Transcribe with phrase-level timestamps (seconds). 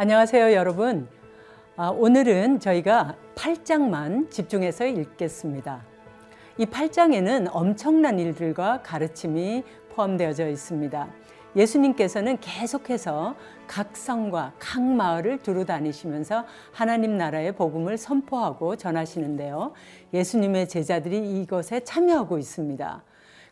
[0.00, 1.08] 안녕하세요, 여러분.
[1.74, 5.84] 아, 오늘은 저희가 8장만 집중해서 읽겠습니다.
[6.56, 11.08] 이 8장에는 엄청난 일들과 가르침이 포함되어져 있습니다.
[11.56, 13.34] 예수님께서는 계속해서
[13.66, 19.72] 각 성과 각 마을을 두루 다니시면서 하나님 나라의 복음을 선포하고 전하시는데요.
[20.14, 23.02] 예수님의 제자들이 이것에 참여하고 있습니다.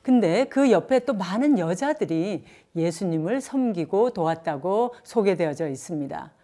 [0.01, 2.45] 근데 그 옆에 또 많은 여자들이
[2.77, 6.36] 예수님을 섬기고 도왔다고 소개되어져 있습니다.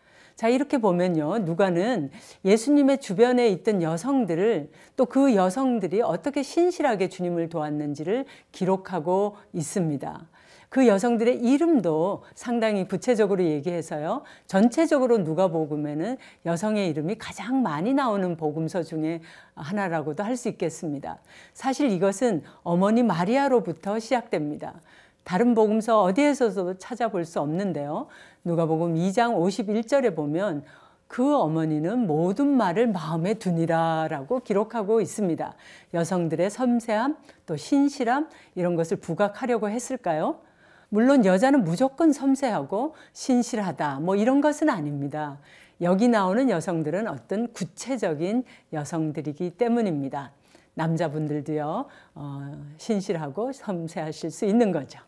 [0.42, 1.38] 자, 이렇게 보면요.
[1.38, 2.10] 누가는
[2.45, 10.27] 예수님의 주변에 있던 여성들을 또 그 여성들이 어떻게 신실하게 주님을 도왔는지를 기록하고 있습니다.
[10.68, 14.23] 그 여성들의 이름도 상당히 구체적으로 얘기해서요.
[14.48, 19.20] 전체적으로 누가복음에는 여성의 이름이 가장 많이 나오는 복음서 중에
[19.54, 21.18] 하나라고도 할 수 있겠습니다.
[21.54, 24.80] 사실 이것은 어머니 마리아로부터 시작됩니다.
[25.24, 28.09] 다른 복음서 어디에서도 찾아볼 수 없는데요.
[28.45, 30.65] 누가복음 2장 51절에 보면
[31.07, 35.54] 그 어머니는 모든 말을 마음에 두니라라고 기록하고 있습니다.
[35.95, 40.40] 여성들의 섬세함, 또 신실함 이런 것을 부각하려고 했을까요?
[40.88, 45.38] 물론 여자는 무조건 섬세하고 신실하다 뭐 이런 것은 아닙니다.
[45.80, 50.32] 여기 나오는 여성들은 어떤 구체적인 여성들이기 때문입니다.
[50.74, 54.98] 남자분들도요, 어, 신실하고 섬세하실 수 있는 거죠.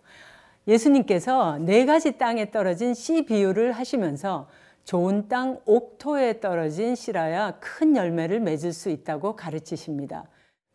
[0.67, 4.49] 예수님께서 네 가지 땅에 떨어진 씨 비유를 하시면서
[4.85, 10.25] 좋은 땅 옥토에 떨어진 씨라야 큰 열매를 맺을 수 있다고 가르치십니다.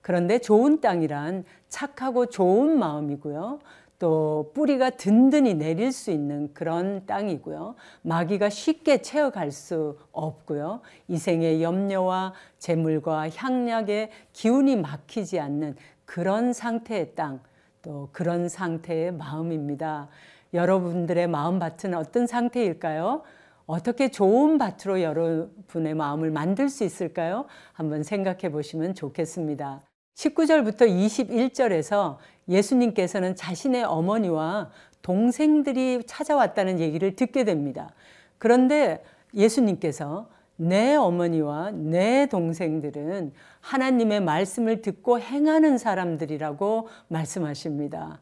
[0.01, 3.59] 그런데 좋은 땅이란 착하고 좋은 마음이고요.
[3.99, 7.75] 또 뿌리가 든든히 내릴 수 있는 그런 땅이고요.
[8.01, 10.79] 마귀가 쉽게 채워갈 수 없고요.
[11.09, 17.41] 이생의 염려와 재물과 향락의 기운이 막히지 않는 그런 상태의 땅,
[17.81, 20.09] 또 그런 상태의 마음입니다.
[20.53, 23.23] 여러분들의 마음밭은 어떤 상태일까요?
[23.65, 27.45] 어떻게 좋은 밭으로 여러분의 마음을 만들 수 있을까요?
[27.73, 29.81] 한번 생각해 보시면 좋겠습니다.
[30.15, 32.17] 19절부터 21절에서
[32.49, 34.71] 예수님께서는 자신의 어머니와
[35.01, 37.93] 동생들이 찾아왔다는 얘기를 듣게 됩니다.
[38.37, 39.03] 그런데
[39.33, 40.29] 예수님께서
[40.61, 43.31] 내 어머니와 내 동생들은
[43.61, 48.19] 하나님의 말씀을 듣고 행하는 사람들이라고 말씀하십니다.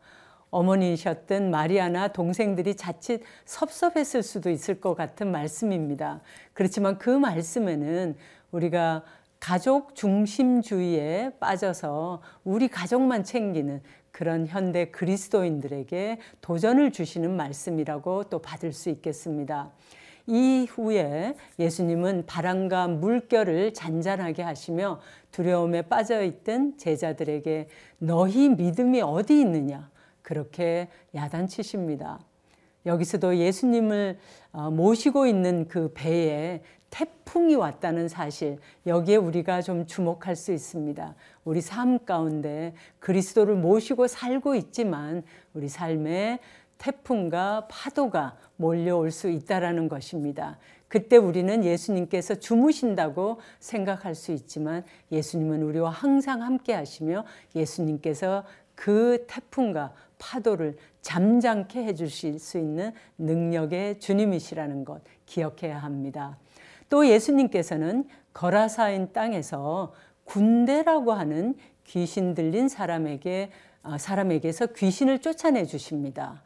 [0.52, 6.22] 어머니셨던 마리아나 동생들이 자칫 섭섭했을 수도 있을 것 같은 말씀입니다.
[6.54, 8.16] 그렇지만 그 말씀에는
[8.52, 9.04] 우리가
[9.40, 13.82] 가족 중심주의에 빠져서 우리 가족만 챙기는
[14.12, 19.72] 그런 현대 그리스도인들에게 도전을 주시는 말씀이라고 또 받을 수 있겠습니다.
[20.28, 25.00] 이후에 예수님은 바람과 물결을 잔잔하게 하시며
[25.32, 27.68] 두려움에 빠져 있던 제자들에게
[28.00, 29.90] 너희 믿음이 어디 있느냐
[30.22, 32.20] 그렇게 야단치십니다.
[32.86, 34.18] 여기서도 예수님을
[34.52, 41.16] 어, 모시고 있는 그 배에 태풍이 왔다는 사실 여기에 우리가 좀 주목할 수 있습니다.
[41.44, 45.24] 우리 삶 가운데 그리스도를 모시고 살고 있지만
[45.54, 46.40] 우리 삶에
[46.78, 50.58] 태풍과 파도가 몰려올 수 있다라는 것입니다.
[50.88, 58.46] 그때 우리는 예수님께서 주무신다고 생각할 수 있지만 예수님은 우리와 항상 함께 하시며 예수님께서
[58.76, 66.38] 그 태풍과 파도를 잠잠케 해 주실 수 있는 능력의 주님이시라는 것 기억해야 합니다.
[66.90, 69.94] 또 예수님께서는 거라사인 땅에서
[70.24, 71.56] 군대라고 하는
[71.86, 73.52] 귀신 들린 사람에게
[73.84, 76.44] 아, 사람에게서 귀신을 쫓아내 주십니다.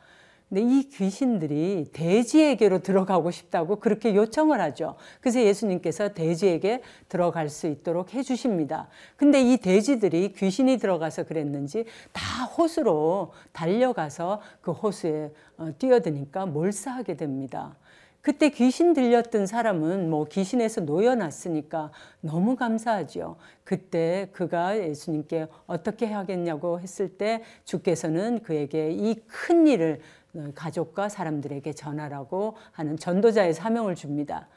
[0.52, 4.96] 근데 이 귀신들이 돼지에게로 들어가고 싶다고 그렇게 요청을 하죠.
[5.22, 8.90] 그래서 예수님께서 돼지에게 들어갈 수 있도록 해주십니다.
[9.16, 17.78] 근데 이 돼지들이 귀신이 들어가서 그랬는지 다 호수로 달려가서 그 호수에 어, 뛰어드니까 몰사하게 됩니다.
[18.22, 21.92] 그때 귀신 들렸던 사람은 뭐 귀신에서 놓여놨으니까
[22.22, 23.38] 너무 감사하죠.
[23.64, 30.02] 그때 그가 예수님께 어떻게 하겠냐고 했을 때 주께서는 그에게 이 큰 일을
[30.56, 34.48] 가족과 사람들에게 전하라고 하는 전도자의 사명을 줍니다.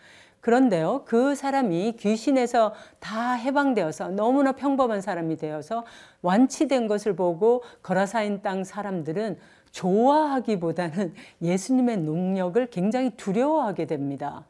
[0.40, 5.86] 그런데요, 그 사람이 귀신에서 다 해방되어서 너무나 평범한 사람이 되어서
[6.20, 9.38] 완치된 것을 보고 거라사인 땅 사람들은
[9.70, 14.44] 좋아하기보다는 예수님의 능력을 굉장히 두려워하게 됩니다.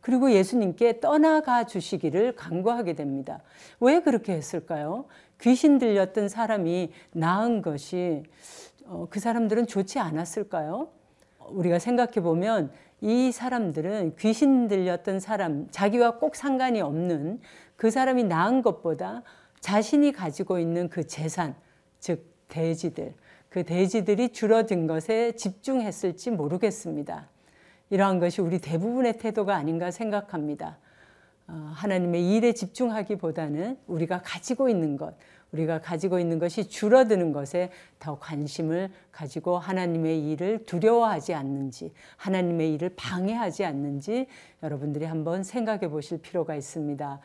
[0.00, 3.40] 그리고 예수님께 떠나가 주시기를 간구하게 됩니다.
[3.80, 5.06] 왜 그렇게 했을까요?
[5.40, 8.22] 귀신 들렸던 사람이 나은 것이
[8.92, 10.88] 어, 그 사람들은 좋지 않았을까요?
[11.48, 17.40] 우리가 생각해 보면 이 사람들은 귀신 들렸던 사람, 자기와 꼭 상관이 없는
[17.76, 19.22] 그 사람이 나은 것보다
[19.60, 21.54] 자신이 가지고 있는 그 재산,
[22.00, 23.14] 즉 돼지들,
[23.48, 27.30] 그 돼지들이 줄어든 것에 집중했을지 모르겠습니다.
[27.88, 30.76] 이러한 것이 우리 대부분의 태도가 아닌가 생각합니다.
[31.48, 35.14] 어, 하나님의 일에 집중하기보다는 우리가 가지고 있는 것,
[35.52, 42.90] 우리가 가지고 있는 것이 줄어드는 것에 더 관심을 가지고 하나님의 일을 두려워하지 않는지, 하나님의 일을
[42.96, 44.26] 방해하지 않는지
[44.62, 47.20] 여러분들이 한번 생각해 보실 필요가 있습니다.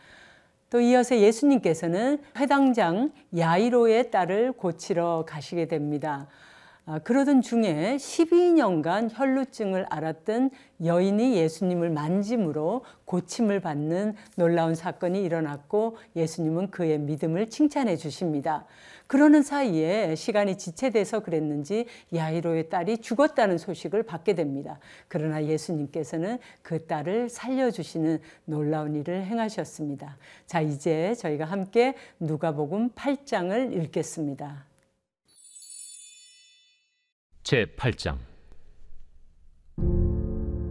[0.70, 6.28] 또 이어서 예수님께서는 회당장 야이로의 딸을 고치러 가시게 됩니다.
[6.90, 10.52] 아, 그러던 중에 12년간 혈루증을 앓았던
[10.86, 18.66] 여인이 예수님을 만짐으로 고침을 받는 놀라운 사건이 일어났고 예수님은 그의 믿음을 칭찬해 주십니다.
[19.08, 24.80] 그러는 사이에 시간이 지체돼서 그랬는지 야이로의 딸이 죽었다는 소식을 받게 됩니다.
[25.10, 30.16] 그러나 예수님께서는 그 딸을 살려주시는 놀라운 일을 행하셨습니다.
[30.46, 34.67] 자, 이제 저희가 함께 누가복음 8장을 읽겠습니다.
[37.48, 38.18] 제8장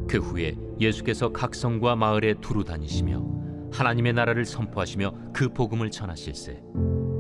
[0.07, 3.25] 그 후에 예수께서 각 성과 마을에 두루 다니시며
[3.73, 6.63] 하나님의 나라를 선포하시며 그 복음을 전하실세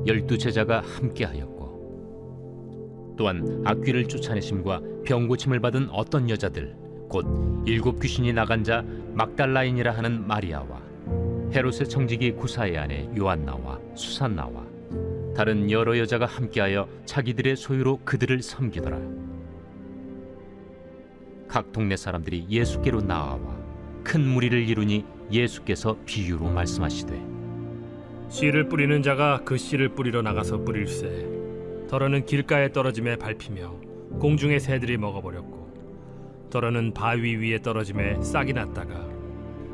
[0.07, 6.77] 열두 제자가 함께하였고 또한 악귀를 쫓아내심과 병 고침을 받은 어떤 여자들
[7.09, 10.83] 곧 일곱 귀신이 나간 자 막달라인이라 하는 마리아와
[11.55, 14.67] 헤롯의 청지기 구사의 아내 요한나와 수산나와
[15.35, 19.26] 다른 여러 여자가 함께하여 자기들의 소유로 그들을 섬기더라.
[21.49, 23.57] 각 동네 사람들이 예수께로 나아와
[24.03, 27.21] 큰 무리를 이루니 예수께서 비유로 말씀하시되
[28.29, 31.27] 씨를 뿌리는 자가 그 씨를 뿌리러 나가서 뿌릴새
[31.89, 33.75] 더러는 길가에 떨어짐에 밟히며
[34.19, 39.07] 공중의 새들이 먹어버렸고 더러는 바위 위에 떨어짐에 싹이 났다가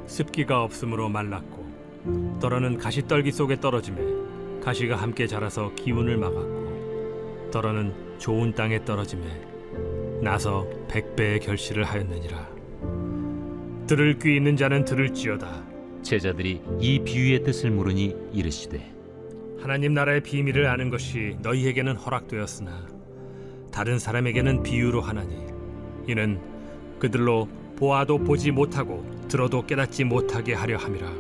[0.07, 8.85] 습기가 없으므로 말랐고 더러는 가시떨기 속에 떨어짐에 가시가 함께 자라서 기운을 막았고 더러는 좋은 땅에
[8.85, 9.52] 떨어짐에
[10.23, 12.49] 나서 백배의 결실을 하였느니라.
[13.89, 15.65] 들을 귀 있는 자는 들을지어다.
[16.03, 18.93] 제자들이 이 비유의 뜻을 물으니 이르시되
[19.61, 22.87] 하나님 나라의 비밀을 아는 것이 너희에게는 허락되었으나
[23.73, 25.47] 다른 사람에게는 비유로 하나니
[26.07, 26.41] 이는
[27.01, 31.13] 그들로 보아도 보지 못하고 들어도 깨닫지 못하게 하려 함이라.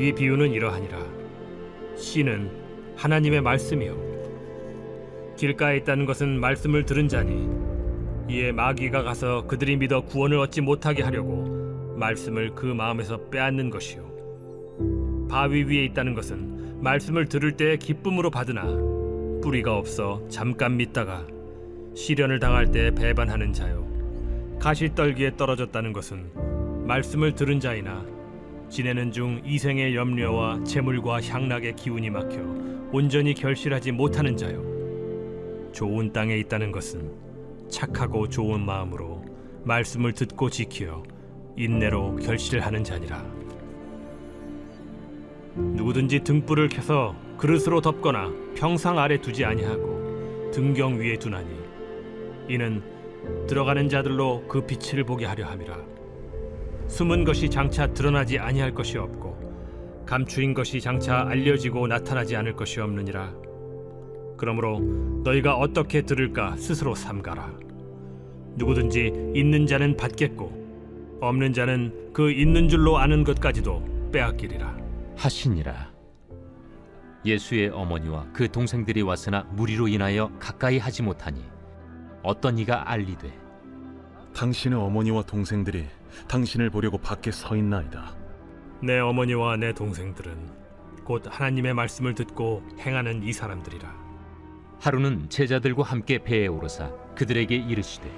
[0.00, 0.98] 이 비유는 이러하니라.
[1.96, 2.50] 씨는
[2.96, 4.11] 하나님의 말씀이요
[5.42, 7.50] 길가에 있다는 것은 말씀을 들은 자니
[8.28, 15.26] 이에 마귀가 가서 그들이 믿어 구원을 얻지 못하게 하려고 말씀을 그 마음에서 빼앗는 것이요.
[15.28, 18.62] 바위 위에 있다는 것은 말씀을 들을 때 기쁨으로 받으나
[19.42, 21.26] 뿌리가 없어 잠깐 믿다가
[21.96, 23.84] 시련을 당할 때 배반하는 자요.
[24.60, 28.06] 가시떨기에 떨어졌다는 것은 말씀을 들은 자이나
[28.68, 32.38] 지내는 중 이생의 염려와 재물과 향락의 기운이 막혀
[32.92, 34.71] 온전히 결실하지 못하는 자요
[35.72, 37.12] 좋은 땅에 있다는 것은
[37.68, 39.24] 착하고 좋은 마음으로
[39.64, 41.02] 말씀을 듣고 지키어
[41.56, 43.24] 인내로 결실하는 자니라.
[45.56, 51.48] 누구든지 등불을 켜서 그릇으로 덮거나 평상 아래 두지 아니하고 등경 위에 두나니
[52.48, 52.82] 이는
[53.46, 55.78] 들어가는 자들로 그 빛을 보게 하려 함이라.
[56.88, 63.32] 숨은 것이 장차 드러나지 아니할 것이 없고 감추인 것이 장차 알려지고 나타나지 않을 것이 없느니라.
[64.42, 64.80] 그러므로
[65.22, 67.48] 너희가 어떻게 들을까 스스로 삼가라.
[68.56, 74.76] 누구든지 있는 자는 받겠고 없는 자는 그 있는 줄로 아는 것까지도 빼앗기리라.
[75.16, 75.92] 하시니라.
[77.24, 81.40] 예수의 어머니와 그 동생들이 왔으나 무리로 인하여 가까이 하지 못하니
[82.24, 83.32] 어떤 이가 알리되
[84.34, 85.84] 당신의 어머니와 동생들이
[86.26, 88.16] 당신을 보려고 밖에 서 있나이다.
[88.82, 90.34] 내 어머니와 내 동생들은
[91.04, 94.11] 곧 하나님의 말씀을 듣고 행하는 이 사람들이라.
[94.82, 98.10] 하루는 제자들과 함께 배에 오르사 그들에게 이르시되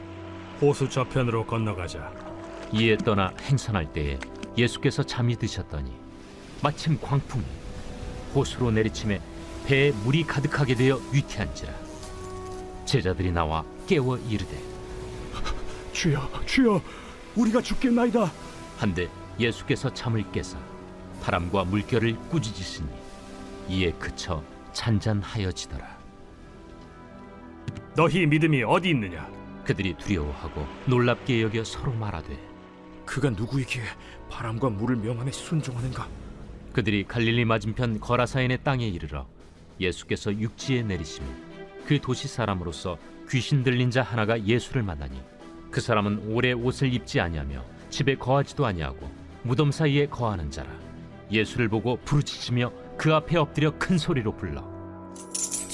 [0.63, 2.11] 호수 저편으로 건너가자.
[2.73, 4.19] 이에 떠나 행선할 때에
[4.57, 5.93] 예수께서 잠이 드셨더니
[6.63, 7.45] 마침 광풍이
[8.35, 9.21] 호수로 내리침에
[9.67, 11.71] 배에 물이 가득하게 되어 위태한지라
[12.87, 14.59] 제자들이 나와 깨워 이르되
[15.93, 16.81] 주여, 주여,
[17.37, 18.33] 우리가 죽겠나이다.
[18.79, 20.59] 한데 예수께서 잠을 깨사
[21.21, 22.89] 바람과 물결을 꾸짖으시니
[23.69, 24.43] 이에 그쳐
[24.73, 25.94] 잔잔하여지더라
[27.97, 29.31] 너희 믿음이 어디 있느냐?
[29.65, 32.37] 그들이 두려워하고 놀랍게 여겨 서로 말하되
[33.07, 33.83] 그가 누구이기에
[34.29, 36.09] 바람과 물을 명함에 순종하는가?
[36.73, 39.29] 그들이 갈릴리 맞은편 거라사인의 땅에 이르러
[39.79, 41.29] 예수께서 육지에 내리시며
[41.87, 42.99] 그 도시 사람으로서
[43.31, 45.23] 귀신 들린 자 하나가 예수를 만나니
[45.71, 49.09] 그 사람은 오래 옷을 입지 아니하며 집에 거하지도 아니하고
[49.45, 50.69] 무덤 사이에 거하는 자라
[51.31, 54.75] 예수를 보고 부르짖으며 그 앞에 엎드려 큰 소리로 불러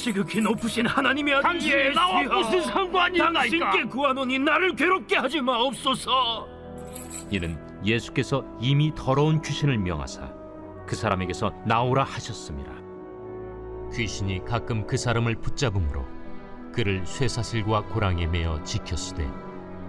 [0.05, 2.23] 지극히 높으신 하나님의 아들 당신이 나와.
[2.23, 3.89] 무슨 상관이 당신께 있나이까?
[3.89, 6.49] 구하노니 나를 괴롭게 하지 마옵소서.
[7.31, 10.33] 이는 예수께서 이미 더러운 귀신을 명하사
[10.87, 12.73] 그 사람에게서 나오라 하셨습니다.
[13.95, 16.05] 귀신이 가끔 그 사람을 붙잡음으로
[16.73, 19.29] 그를 쇠사슬과 고랑에 매어 지켰으되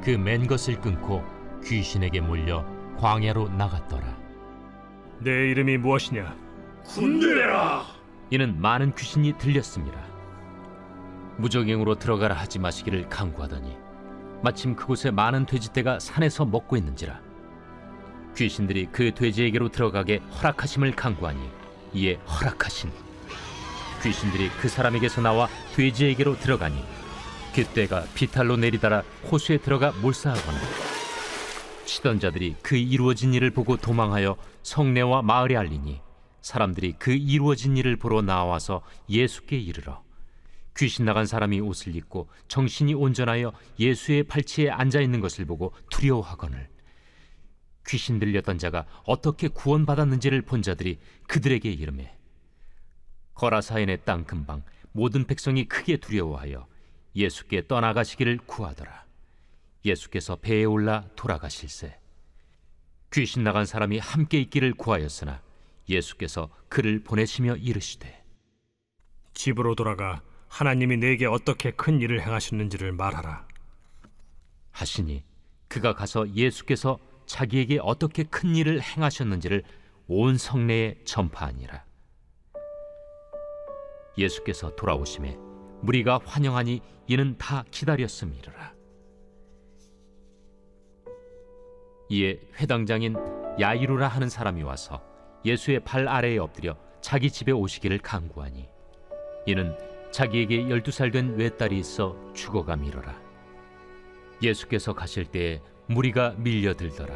[0.03, 1.23] 그 맨 것을 끊고
[1.63, 2.65] 귀신에게 몰려
[2.97, 4.17] 광야로 나갔더라.
[5.19, 6.35] 내 이름이 무엇이냐?
[6.83, 7.83] 군대라.
[8.31, 10.01] 이는 많은 귀신이 들렸습니다.
[11.37, 13.75] 무적행으로 들어가라 하지 마시기를 강구하더니
[14.41, 17.19] 마침 그곳에 많은 돼지떼가 산에서 먹고 있는지라
[18.35, 21.39] 귀신들이 그 돼지에게로 들어가게 허락하심을 강구하니
[21.93, 22.89] 이에 허락하신
[24.01, 26.83] 귀신들이 그 사람에게서 나와 돼지에게로 들어가니
[27.53, 30.57] 그때가 비탈로 내리다라 호수에 들어가 몰사하거나
[31.83, 35.99] 치던 자들이 그 이루어진 일을 보고 도망하여 성내와 마을에 알리니
[36.41, 40.03] 사람들이 그 이루어진 일을 보러 나와서 예수께 이르러
[40.77, 46.69] 귀신 나간 사람이 옷을 입고 정신이 온전하여 예수의 팔치에 앉아 있는 것을 보고 두려워하거늘
[47.87, 52.15] 귀신 들렸던 자가 어떻게 구원받았는지를 본 자들이 그들에게 이르매
[53.35, 56.67] 거라사인의 땅 근방 모든 백성이 크게 두려워하여
[57.15, 59.05] 예수께 떠나가시기를 구하더라.
[59.83, 61.97] 예수께서 배에 올라 돌아가실세.
[63.13, 65.41] 귀신 나간 사람이 함께 있기를 구하였으나
[65.91, 68.23] 예수께서 그를 보내시며 이르시되
[69.33, 73.47] 집으로 돌아가 하나님이 내게 어떻게 큰 일을 행하셨는지를 말하라.
[74.71, 75.23] 하시니
[75.67, 79.63] 그가 가서 예수께서 자기에게 어떻게 큰 일을 행하셨는지를
[80.07, 81.85] 온 성내에 전파하니라.
[84.17, 85.37] 예수께서 돌아오심에
[85.81, 88.73] 무리가 환영하니 이는 다 기다렸음이라.
[92.09, 93.15] 이에 회당장인
[93.59, 95.10] 야이루라 하는 사람이 와서
[95.45, 98.67] 예수의 발 아래에 엎드려 자기 집에 오시기를 간구하니
[99.47, 99.75] 이는
[100.11, 103.19] 자기에게 열두 살 된 외딸이 있어 죽어가미러라.
[104.43, 107.15] 예수께서 가실 때에 무리가 밀려들더라.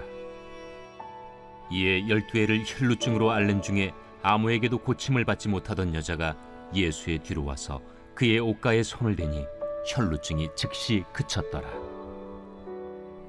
[1.72, 3.92] 이에 열두 애를 혈루증으로 앓는 중에
[4.22, 6.36] 아무에게도 고침을 받지 못하던 여자가
[6.74, 7.82] 예수의 뒤로 와서
[8.16, 9.46] 그의 옷가에 손을 대니
[9.88, 11.68] 혈루증이 즉시 그쳤더라.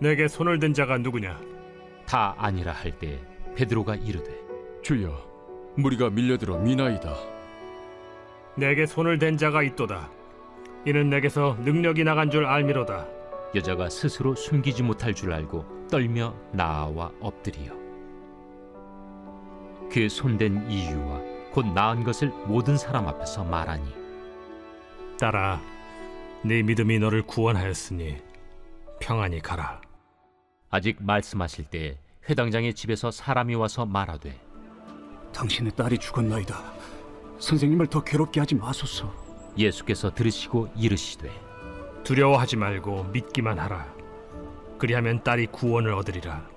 [0.00, 1.40] 내게 손을 댄 자가 누구냐?
[2.06, 3.18] 다 아니라 할 때
[3.56, 4.45] 베드로가 이르되
[4.86, 5.10] 주여,
[5.74, 7.12] 무리가 밀려들어 미나이다.
[8.54, 10.08] 내게 손을 댄 자가 있도다.
[10.86, 13.04] 이는 내게서 능력이 나간 줄 알미로다.
[13.56, 17.72] 여자가 스스로 숨기지 못할 줄 알고 떨며 나아와 엎드리어
[19.90, 23.92] 그 손댄 이유와 곧 나은 것을 모든 사람 앞에서 말하니
[25.18, 25.60] 딸아,
[26.44, 28.18] 네 믿음이 너를 구원하였으니
[29.00, 29.80] 평안히 가라.
[30.70, 31.98] 아직 말씀하실 때
[32.30, 34.45] 회당장의 집에서 사람이 와서 말하되
[35.36, 36.56] 당신의 딸이 죽었나이다.
[37.38, 39.12] 선생님을 더 괴롭게 하지 마소서.
[39.58, 41.30] 예수께서 들으시고 이르시되
[42.04, 43.86] 두려워하지 말고 믿기만 하라.
[44.78, 46.48] 그리하면 딸이 구원을 얻으리라.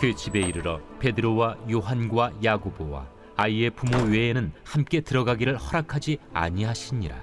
[0.00, 7.16] 그 집에 이르러 베드로와 요한과 야고보와 아이의 부모 외에는 함께 들어가기를 허락하지 아니하시니라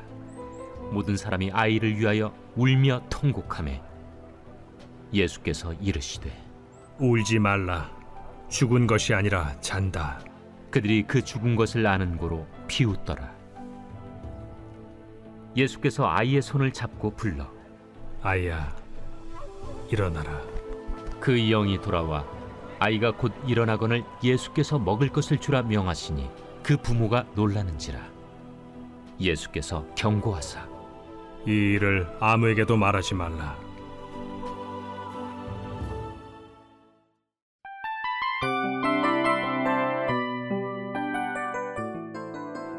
[0.91, 3.81] 모든 사람이 아이를 위하여 울며 통곡하매
[5.13, 6.31] 예수께서 이르시되
[6.99, 7.89] 울지 말라.
[8.49, 10.19] 죽은 것이 아니라 잔다.
[10.71, 13.31] 그들이 그 죽은 것을 아는 고로 비웃더라
[15.55, 17.45] 예수께서 아이의 손을 잡고 불러
[18.23, 18.75] 아이야,
[19.89, 20.39] 일어나라.
[21.19, 22.25] 그 영이 돌아와
[22.79, 26.29] 아이가 곧 일어나거늘 예수께서 먹을 것을 주라 명하시니
[26.63, 27.99] 그 부모가 놀라는지라
[29.19, 30.67] 예수께서 경고하사
[31.47, 33.70] 이 일을 아무에게도 말하지 말라.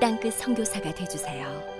[0.00, 1.77] 땅끝 성교사가 되주세요